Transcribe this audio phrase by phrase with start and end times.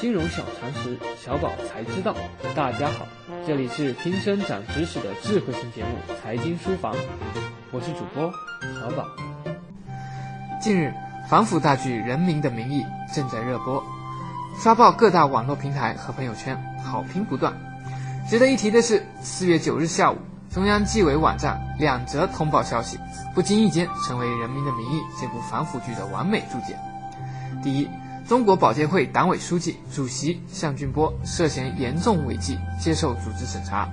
[0.00, 2.14] 金融小常识，小宝才知道。
[2.54, 3.04] 大家好，
[3.44, 5.90] 这里是听声长知识的智慧型节目
[6.22, 6.94] 《财经书房》，
[7.72, 8.32] 我是主播
[8.80, 9.04] 小宝。
[10.60, 10.94] 近日，
[11.28, 12.80] 反腐大剧《人民的名义》
[13.14, 13.82] 正在热播，
[14.56, 17.52] 刷爆各大网络平台和朋友圈，好评不断。
[18.30, 20.16] 值得一提的是，四月九日下午，
[20.48, 23.00] 中央纪委网站两则通报消息，
[23.34, 26.78] 不经意间成为《人民的名义》这部反腐剧的完美注解。
[27.64, 27.88] 第一。
[28.28, 33.88] 中国保监会党委书记、主席项俊波涉嫌严重违纪，接受组织审查。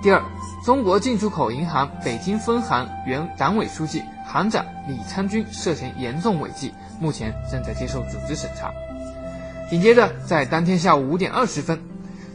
[0.00, 0.22] 第二，
[0.64, 8.72] 中国进出口银行北京分行原党委书记、行长李昌军涉嫌严重违纪，目前正在接受组织审查。
[9.68, 11.80] 紧接着，在当天下午五点二十分，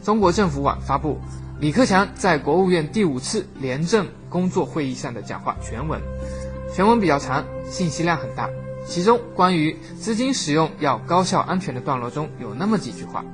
[0.04, 1.18] 中国政府网发布
[1.58, 5.98] 李克强在国务院第五次廉政工作会议上的讲话全文，
[6.74, 8.50] 全文比较长，信息量很大。
[8.84, 13.24] 其中关于资金使用要高效安全的段落中有那么几句话：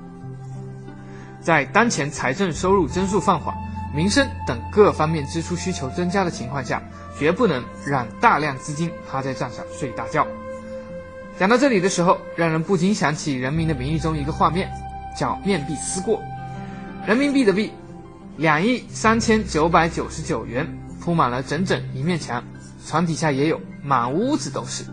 [1.41, 3.57] 在当前财政收入增速放缓、
[3.95, 6.82] 民生等各方面支出需求增加的情况下，
[7.19, 10.26] 绝不能让大量资金趴在账上睡大觉。
[11.38, 14.71] 讲到这里的时候，让人不禁想起《人民的名义》中一个画面，
[15.16, 16.21] 叫面壁思过。
[17.07, 17.73] 人民币的币，
[18.37, 20.66] 两亿三千九百九十九元
[21.01, 22.45] 铺满了整整一面墙，
[22.87, 24.85] 床底下也有，满屋子都是。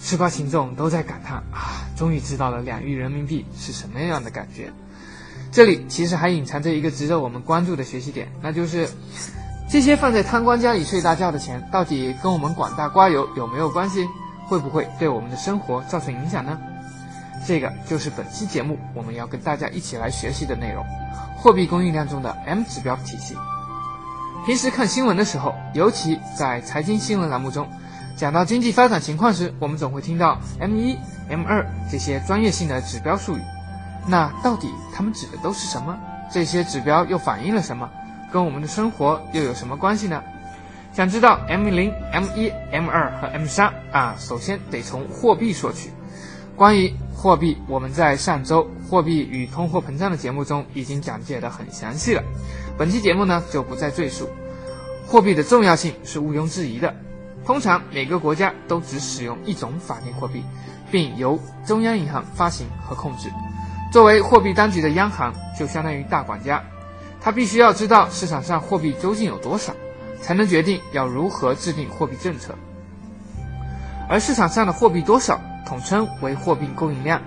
[0.00, 4.72] 吃瓜群众都在感叹啊，终于知道了两亿人民币是什么样的感觉。
[5.50, 8.88] 这里其实还隐藏着一个值得我们关注的学习点，那就是
[9.70, 14.06] 这些放在贪官家里睡大觉的钱，到底跟我们广大瓜友有没有关系？
[14.46, 16.58] 会不会对我们的生活造成影响呢？
[17.46, 20.84] 这个就是本期节目我们要跟大家一起来学习的内容——
[21.38, 23.36] 货币供应量中的 M 指标体系。
[24.44, 27.66] 平时看新闻的时候，尤其在财经新闻栏目中。
[28.16, 30.96] 讲到经济发展情况时，我们总会听到 M 一、
[31.28, 33.40] M 二这些专业性的指标术语。
[34.06, 35.98] 那到底它们指的都是什么？
[36.32, 37.88] 这些指标又反映了什么？
[38.32, 40.22] 跟我们的生活又有什么关系呢？
[40.92, 45.90] 想知道 M 零、M 一、M 二和 M 三啊，首先得从货币说起。
[46.56, 52.22] 关于货币，我们在上周《货币与通货膨胀》的节目中已经讲解得很详细了。
[52.78, 54.28] 本期节目呢就不再赘述。
[55.06, 56.94] 货币的重要性是毋庸置疑的。
[57.46, 60.42] 通常每个国家都只使用一种法定货币，
[60.90, 63.30] 并由中央银行发行和控制。
[63.92, 66.62] 作为货币当局的央行，就相当于大管家，
[67.20, 69.74] 他必须要知道市场上货币究竟有多少，
[70.20, 72.54] 才能决定要如何制定货币政策。
[74.08, 77.22] 而市场上的货币多少，统称为货币供应量，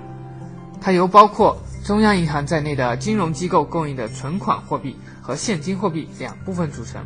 [0.81, 7.05] 它由包括中央银行在内的金融机构供应的存款货币和现金货币两部分组成。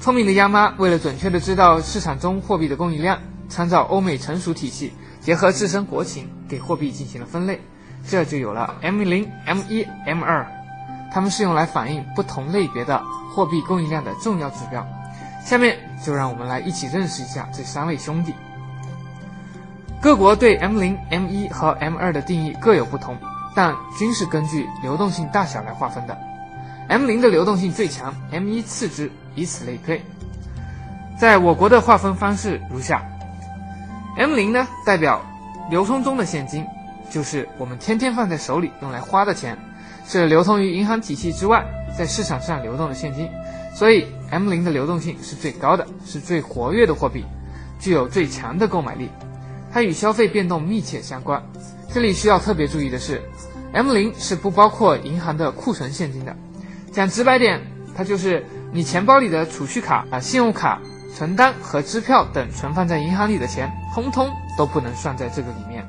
[0.00, 7.60] 聪明的央妈为了准确地知道市场中货币的供应量，参照欧美成熟体系，结合自身国情，给货币进行了分类，
[8.06, 10.46] 这就有了 M 零、M 一、M 二，
[11.12, 13.02] 它们是用来反映不同类别的
[13.34, 14.86] 货币供应量的重要指标。
[15.44, 18.32] 下面就让我们来一起认识一下这三位兄弟。
[20.00, 23.18] 各国对 M 零、M 一和 M 二的定义各有不同，
[23.52, 26.16] 但均是根据流动性大小来划分的。
[26.88, 30.02] M 零的流动性最强，M 一次之，以此类推。
[31.18, 33.02] 在我国的划分方式如下
[34.16, 35.24] ：M 零呢代表
[35.70, 36.64] 流通中的现金，
[37.10, 39.56] 就是我们天天放在手里用来花的钱，
[40.06, 41.64] 是流通于银行体系之外，
[41.96, 43.28] 在市场上流动的现金。
[43.74, 47.24] 所以 M 零的流动性是最高的，是最活跃的货币，
[47.78, 49.08] 具有最强的购买力，
[49.72, 51.40] 它与消费变动密切相关。
[51.92, 53.22] 这里需要特别注意的是
[53.72, 56.36] ，M 零是不包括银行的库存现金的。
[56.92, 57.60] 讲直白点，
[57.96, 60.80] 它就是你钱包里的储蓄卡啊、信用卡、
[61.14, 65.86] 存单和支票等存放在银行里的钱，通通都不能算在这个里面。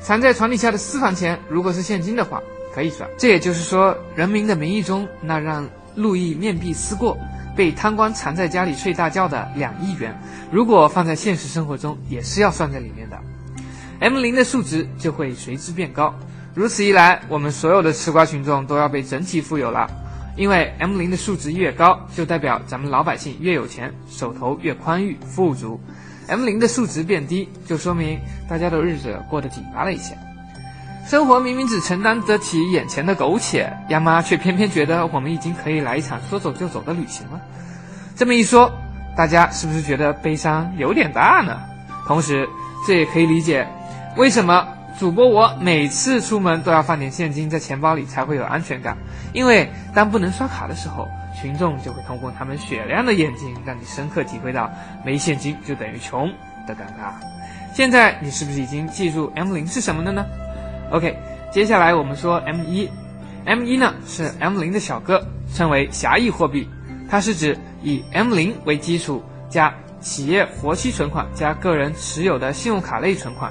[0.00, 2.42] 藏在床底下的私房钱，如果是现金的话，
[2.74, 3.08] 可以算。
[3.16, 7.16] 这也就是说，《人民的名义》中那让路易面壁思过、
[7.54, 10.12] 被贪官藏在家里睡大觉的两亿元，
[10.50, 13.16] 如果放在现实生活中，也是要算在里面的。
[14.00, 16.12] M 零的数值就会随之变高。
[16.52, 19.88] 如此一来，我们所有的吃瓜群众都要被整体富有了。
[20.36, 25.78] 因为 M 零的数值越高，就代表咱们老百姓越有钱，手头越宽裕富足
[26.26, 28.18] ；M 零的数值变低，就说明
[28.48, 30.16] 大家的日子过得紧巴了一些。
[31.06, 37.40] 生活明明只承担得起眼前的苟且，亚妈却偏偏觉得我们已经可以来一场说走就走的旅行了。
[38.16, 38.72] 这么一说，
[39.16, 41.60] 大家是不是觉得悲伤有点大呢？
[42.06, 42.48] 同时，
[42.86, 43.66] 这也可以理解
[44.16, 44.66] 为什么。
[44.98, 48.96] 主播，我每次出门都要放点现金在钱包里，才会有安全感。
[49.32, 54.70] 因为当不能刷卡的时候，群众就会通过他们雪亮的眼睛，让你深刻体会到
[55.04, 56.28] 没现金就等于穷
[56.66, 57.12] 的尴尬。
[57.74, 60.24] 现在你是不是已经记住 M 零是什么了呢
[60.90, 61.16] ？OK，
[61.50, 62.88] 接下来我们说 M 一
[63.44, 66.68] ，M 一呢是 M 零的小哥，称为狭义货币，
[67.08, 73.50] 它是指以 M 零为基础加企业活期存款加个人持有的信用卡类存款。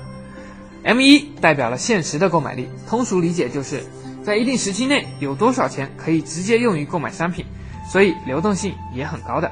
[0.83, 3.83] M 一代表了现实的购买力，通俗理解就是
[4.23, 7.45] 在一定时期内有多少钱可以直接用于购买商品，
[7.89, 9.51] 所以流动性也很高的。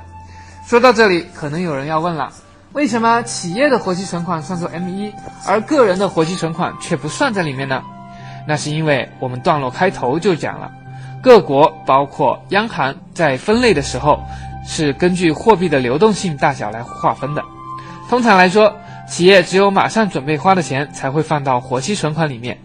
[0.66, 2.31] 说到这里，可能有人要问了。
[2.74, 5.12] 为什么企业的活期存款算作 M 一，
[5.46, 7.84] 而个人的活期存款却不算在里面呢？
[8.48, 10.72] 那是因为我们段落开头就讲了，
[11.22, 14.20] 各国包括央行在分类的时候
[14.68, 17.44] 是根据货币的流动性大小来划分的。
[18.08, 18.76] 通常来说，
[19.10, 22.58] 企业只有马上准备花的钱才会放到活期存款里面。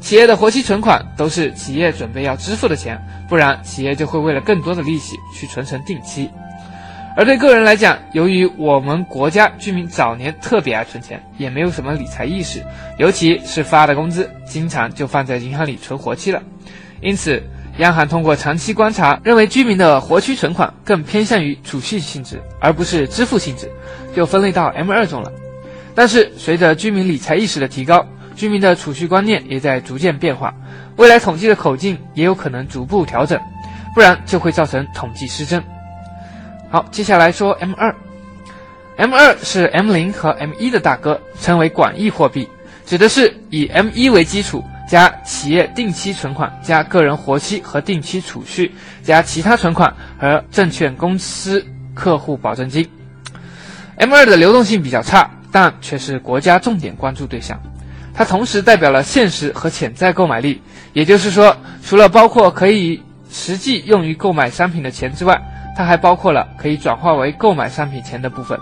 [0.00, 6.30] 企业的活期存款都是企业准备要支付的钱，不然企业就会为了更多的利息去存成定期。
[7.16, 12.64] 而对个人来讲，由于我们国家居民早年特别爱存钱，也没有什么理财意识，
[12.96, 16.40] 尤其是发的工资，经常就放在银行里存活期了。
[17.00, 17.42] 因此，
[17.78, 23.68] 央行通过长期观察，认为居民的活期存款更偏向于储蓄性质，而不是支付性质，
[24.14, 25.32] 就分类到 M 二中了。
[25.98, 28.06] 但是，随着居民理财意识的提高，
[28.36, 30.54] 居民的储蓄观念也在逐渐变化，
[30.94, 33.36] 未来统计的口径也有可能逐步调整，
[33.96, 35.60] 不然就会造成统计失真。
[36.70, 37.92] 好，接下来说 M 二
[38.96, 42.48] ，M 二是 M 零和 M 一的大哥，称为广义货币，
[42.86, 48.72] 指的是以 M 一为基础，加企业定期存款，加个人活期和定期储蓄，
[49.02, 52.88] 加其他存款和证券公司客户保证金。
[53.96, 57.60] M 二的流动性比较差，但却是国家重点关注对象。
[58.14, 60.60] 它同时代表了现实和潜在购买力，
[60.92, 63.00] 也就是说，除了包括可以
[63.30, 65.40] 实际用于购买商品的钱之外，
[65.76, 68.58] 它还包括了可以转化为购买商品钱的部分，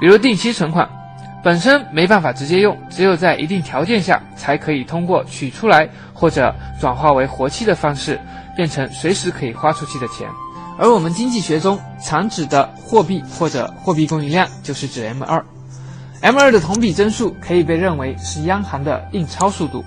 [0.00, 0.88] 比如定期存款，
[1.44, 8.18] 本身没办法直接用，只有在一定条件下才可以通过取出来或者转化为活期的方式，
[8.56, 10.26] 变成随时可以花出去的钱。
[10.76, 15.44] 而我们经济学中常指的货币或者货币供应量，就是指 M 二。
[16.24, 19.84] M 二的同比增速可以被认为是央行的印钞速度。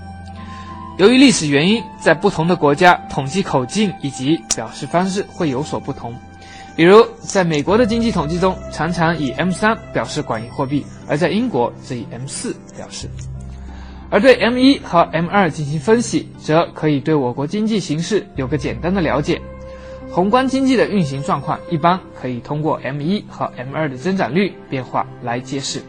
[0.96, 6.14] 由于历史原因，在不同的国家，统计口径以及表示方式会有所不同。
[6.76, 13.08] 比如，在美国的经济统计中，常常以 M 三表示广义货币，而在英国则以 M 四表示。
[14.08, 19.42] 而对 M 一和 M 二进行分析，则可以对我国经济形势有个简单的了解。
[20.12, 25.82] 宏观经济的运行状况，一般可以通过 M 一和 M 二的增长率变化来揭示。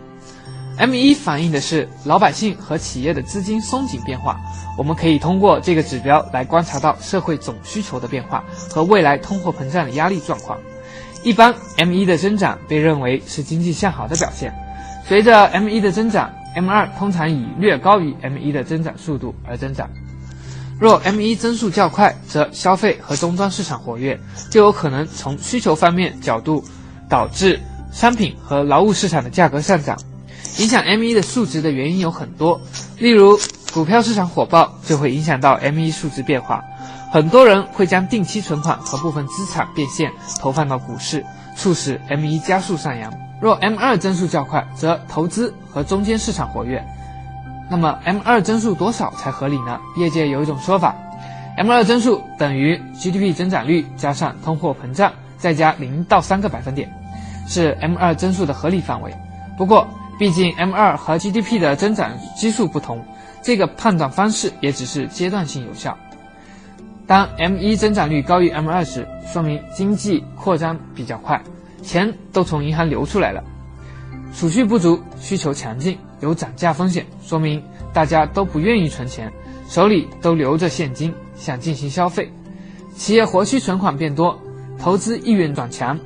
[0.79, 4.39] M 一反映的是老百姓和企业的资金松紧变化，
[4.77, 10.57] 我们可以通过这个指标来观察到社会总需求的变化和未来通货膨胀的压力状况。
[11.21, 14.53] 一般 M 一的增长被认为是经济向好的表现。
[15.05, 19.89] 随着 M 一的增长，M 二通常以略高于 M 一的增长速度而增长。
[20.79, 24.17] 若 M 一增速较快，则消费和终端市场活跃，
[24.49, 26.63] 就有可能从需求方面角度
[27.09, 27.59] 导致
[27.91, 29.97] 商品和劳务市场的价格上涨。
[30.57, 32.60] 影响 M 一的数值的原因有很多，
[32.98, 33.40] 例如
[33.74, 36.66] 股票市场火爆就会影响到 M 一数值变化，
[37.12, 41.25] 很多人会将定期存款和部分资产变现投放到股市，
[41.56, 43.13] 促使 M 一加速上扬。
[43.40, 46.84] 若 M 二增速较快，则投资和中间市场活跃。
[47.69, 49.80] 那么 M 二增速多少才合理呢？
[49.96, 50.94] 业界有一种说法
[51.56, 56.91] ，M 二增速等于 GDP 增长率加上通货膨胀再加零到三个百分点，
[57.48, 59.15] 是 M 二增速的合理范围。
[59.58, 59.88] 不过，
[60.19, 63.03] 毕竟 M 二和 GDP 的增长基数不同，
[63.41, 65.97] 这个判断方式也只是阶段性有效。
[67.07, 71.41] 当 M 一增长率高于 M 二时，说明经济扩张比较快，
[71.81, 73.41] 钱都从银行流出来了；
[74.35, 79.31] 储蓄不足，需求强劲，有涨价风险，说明大家都不愿意存钱，
[79.69, 82.25] 手里都留着现金，想进行消费；
[82.93, 84.38] 企业活期存款变多，
[84.77, 85.97] 投资意愿转强。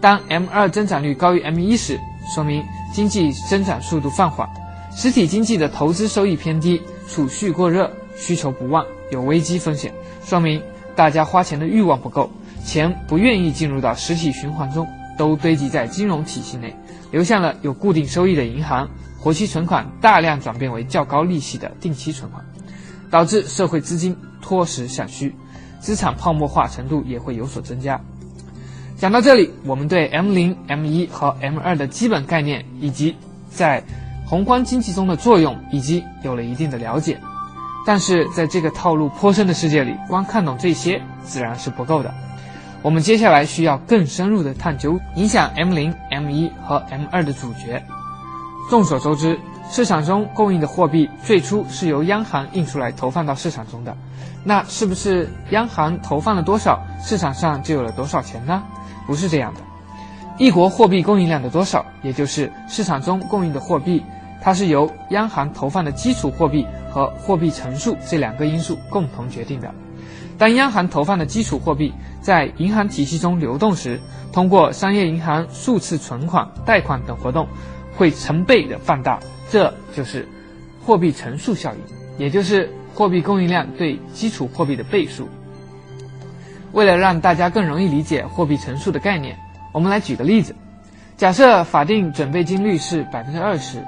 [0.00, 1.96] 当 M 二增长率高于 M 一时，
[2.34, 2.62] 说明
[2.92, 4.48] 经济增长速度放缓，
[4.94, 10.62] 实体经济的投资收益偏低，储蓄过热，需求不旺，有危机风险，说明
[10.94, 12.30] 大家花钱的欲望不够，
[12.64, 16.76] 钱不愿意进入到实体循环中，都堆积在金融体系内，
[17.10, 22.44] 流向了有固定收益的银行，活期存款大量转变为较高利息的定期存款，
[23.10, 25.34] 导致社会资金脱实向虚，
[25.80, 27.98] 资产泡沫化程度也会有所增加。
[29.02, 33.16] 讲到这里，我们对 M 零、M 一和 M 二的基本概念以及
[33.50, 33.82] 在
[34.24, 37.18] 宏观经济中的作用，已经有了一定的了解。
[37.84, 42.14] 但是在这个套路颇深的世界里，光看懂这些自然是不够的。
[42.80, 47.82] 我们接下来需要更深入的探究影响 M 零、M 一和 M 二的主角。
[48.70, 49.36] 众所周知，
[49.68, 53.96] 市场中供应的货币最初是由央行印出来投放到市场中的，
[54.44, 58.62] 那是不是央行投放了多少，市场上就有了多少钱呢？
[59.06, 59.60] 不是这样的。
[60.38, 64.02] 一国货币供应量的多少，也就是市场中供应的货币，
[64.40, 69.72] 它是由央行投放的基础货币和货币乘数这两个因素共同决定的。
[70.38, 74.00] 当央行投放的基础货币在银行体系中流动时，
[74.32, 77.46] 通过商业银行数次存款、贷款等活动，
[77.96, 79.20] 会成倍的放大。
[79.50, 80.26] 这就是
[80.84, 81.78] 货币乘数效应，
[82.18, 85.28] 也就是货币供应量对基础货币的倍数。
[86.72, 89.36] 为了让大家更容易理解货币乘数的概念，
[89.72, 90.54] 我们来举个例子：
[91.16, 93.84] 假设法定准备金率是百分之二十，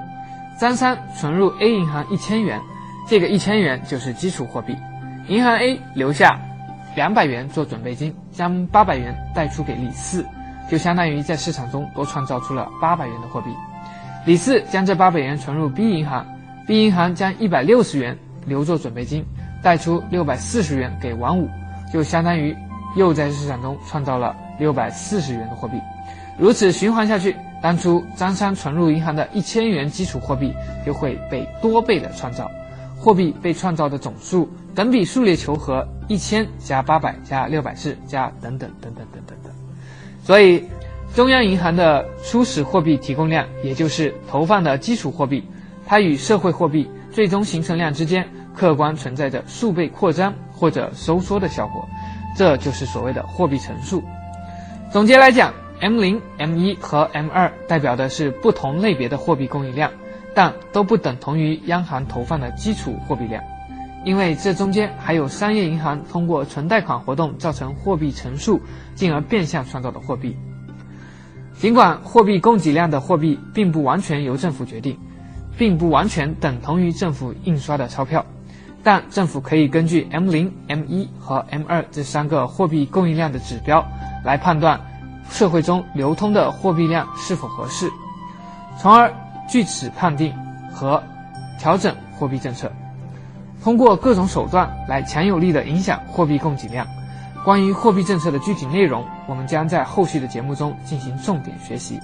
[0.59, 2.61] 张三存入 A 银行一千元，
[3.07, 4.75] 这个一千元就是基础货币。
[5.27, 6.39] 银行 A 留下
[6.95, 10.23] 两百元做准备金，将八百元贷出给李四，
[10.69, 13.49] 就相当于在市场中多创造出了八百元的货币。
[14.25, 16.25] 李四将这八百元存入 B 银行
[16.67, 19.25] ，B 银行将一百六十元留作准备金，
[19.63, 21.49] 贷出六百四十元给王五，
[21.91, 22.55] 就相当于
[22.95, 25.79] 又在市场中创造了六百四十元的货币。
[26.37, 30.53] 如此循环下去，当初张三存入银行的一千元基础货币
[30.85, 32.49] 就会被多倍的创造，
[32.97, 39.53] 货币被创造的总数等比数列求和，一千加八百加六百四加等等等等等等等，
[40.23, 40.63] 所以。
[41.13, 45.41] 中央银行的初始货币提供量，也就是投放的基础货币，
[45.85, 51.87] 它与社会货币最终形成量之间，客观存在着数倍扩张或者收缩的效果，
[52.35, 54.03] 这就是所谓的货币乘数。
[54.91, 59.91] 总结来讲，M 零、M 一和 M 二代表的是不同类别的货币供应量，
[60.33, 63.43] 但都不等同于央行投放的基础货币量，
[64.05, 68.61] 因为这中间还有商业银行通过存贷款活动造成货币乘数，
[68.95, 70.37] 进而变相创造的货币。
[71.57, 74.97] 尽管货币供给量的货币并不完全由政府决定，
[75.57, 78.25] 并不完全等同于政府印刷的钞票，
[78.85, 83.83] 但政府可以根据 M 零、M 一和 M 二这三个货币供应量的指标
[84.23, 84.79] 来判断
[85.27, 87.89] 社会中流通的货币量是否合适，
[88.79, 89.11] 从而
[89.49, 90.31] 据此判定
[90.71, 91.01] 和
[91.57, 92.71] 调整货币政策，
[93.63, 96.85] 通过各种手段来强有力的影响货币供给量。
[97.43, 101.99] 关于货币政策的具体内容，我们将在后续的节目中进行重点学习。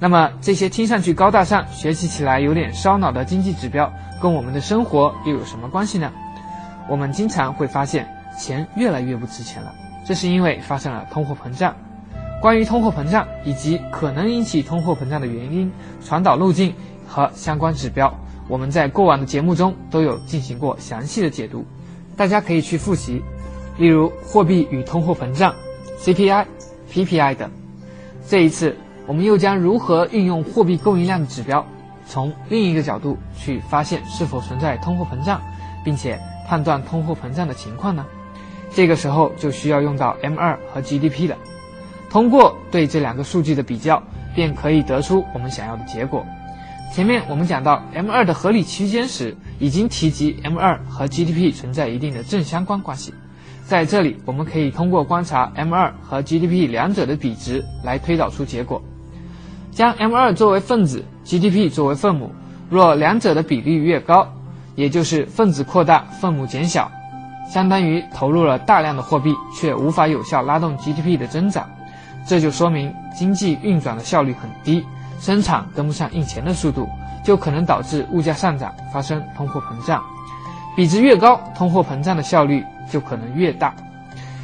[0.00, 3.92] 那么，这些听上去高大上、学习起来有点烧脑的经济指标，
[4.22, 6.12] 跟我们的生活又有什么关系呢？
[6.88, 8.06] 我们经常会发现，
[8.38, 9.74] 钱越来越不值钱了，
[10.06, 11.74] 这是因为发生了通货膨胀。
[12.40, 15.72] 关于通货膨胀以及可能引起通货膨胀的原因、
[16.04, 16.72] 传导路径
[17.08, 18.14] 和相关指标，
[18.48, 21.64] 我们在过往的节目中都有进行过详细的解读，
[22.16, 23.20] 大家可以去复习。
[23.76, 25.52] 例如货币与通货膨胀、
[26.00, 26.46] CPI、
[26.92, 27.50] PPI 等。
[28.28, 28.76] 这一次，
[29.06, 31.66] 我们又将如何运用货币供应量的指标，
[32.12, 35.40] 从另一个角度去发现是否存在通货膨胀，
[35.82, 38.04] 并且判断通货膨胀的情况呢？
[38.70, 41.34] 这个时候就需要用到 M2 和 GDP 了。
[42.10, 44.02] 通过对这两个数据的比较，
[44.34, 46.22] 便可以得出我们想要的结果。
[46.92, 53.14] 前面我们讲到 M2 的合理区间时，已经提及 M2 和 GDP 存在一定的正相关关系。
[53.64, 58.82] 在这里，我们可以通过观察 M2 和 GDP 两者的比值来推导出结果。
[59.70, 62.30] 将 M2 作为分子，GDP 作为分母，
[62.68, 64.26] 若两者的比例越高，
[64.74, 66.90] 也就是分子扩大，分母减小，
[67.48, 71.68] 相当于投入了大量的货币，却无法有效拉动 GDP 的增长，
[72.26, 74.84] 这就说明经济运转的效率很低，
[75.20, 76.88] 生产跟不上印钱的速度，
[77.24, 80.02] 就可能导致物价上涨，发生通货膨胀。
[80.76, 82.64] 比值越高，通货膨胀的效率。
[82.90, 83.74] 就可能越大，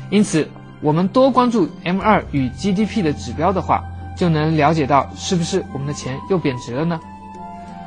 [0.09, 0.49] 因此
[0.81, 3.85] 我们多关注 M2 与 GDP 的指标的话，
[4.19, 7.01] 就能了解到是不是我们的钱又贬值了呢？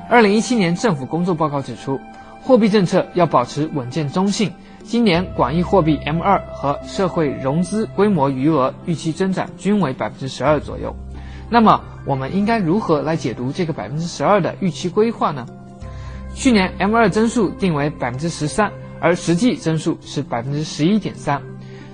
[0.10, 2.00] 二零一七年政府工作报告指出，
[2.42, 4.52] 货币政策要保持稳健中性。
[4.84, 10.96] 今年广义货币 M2 和社会融资规模余额预期增长均为百分之十二左右。
[11.50, 15.46] 那么我们应该如何来解读这个百分之十二的预期规划呢？
[16.34, 18.72] 去年 M2 增速定为百分之十三。
[19.04, 21.42] 而实际增速是百分之十一点三，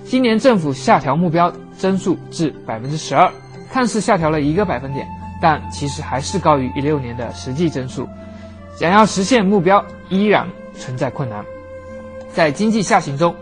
[0.04, 3.32] 今年政府下调目标增速至百分之十二，
[3.72, 5.06] 看似下调了一个百分点，
[5.40, 8.08] 但其实还是高于一六年的实际增速。
[8.76, 11.44] 想要实现目标，依然存在困难。
[12.32, 13.34] 在经济下行中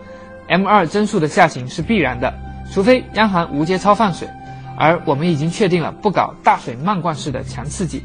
[0.47, 2.33] ，M 二增速的下行是必然的，
[2.71, 4.27] 除非央行无节操放水，
[4.77, 8.01] 而我们已经确定了不搞大水漫灌式的强刺激。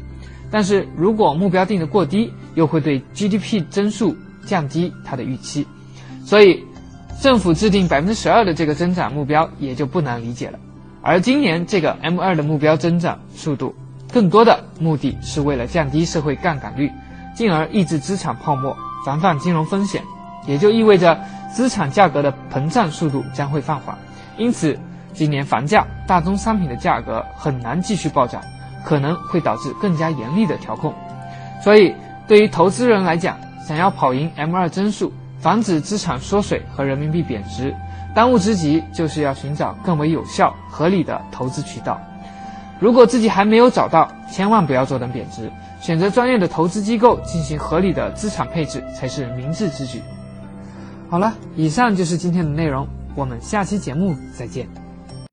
[0.51, 4.15] 但是如果目标定得过低，又会对 GDP 增速。
[4.45, 5.65] 降低它的预期，
[6.25, 6.61] 所以
[7.21, 10.59] 政府制定百分之十二的这个增长目标也就不难理解了。
[11.03, 13.75] 而今年这个 M 二的目标增长速度
[14.11, 16.89] 更多的目的是为了降低社会杠杆率，
[17.35, 20.01] 进而抑制资产泡沫，防范金融风险。
[20.45, 21.19] 也就意味着
[21.53, 23.97] 资产价格的膨胀速度将会放缓。
[24.37, 24.77] 因此，
[25.13, 28.41] 今年房价、大宗商品的价格很难继续暴涨，
[28.83, 30.93] 可能会导致更加严厉的调控。
[31.61, 31.93] 所以，
[32.27, 37.73] 对于投资人来讲，想要跑赢 M2 增速，防止资产缩水和人民币贬值，
[38.13, 41.99] 当务之急就是要寻找更为有效、合理的投资渠道。
[42.79, 45.51] 如果自己还没有找到，千万不要坐等贬值，
[45.81, 50.01] 选择专业的投资机构进行合理的资产配置才是明智之举。
[51.09, 54.82] 好了，以上就是今天的内容，我们下期节目再见。